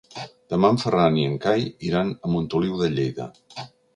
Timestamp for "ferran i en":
0.83-1.35